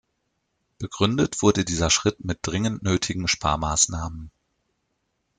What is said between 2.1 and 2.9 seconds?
mit dringend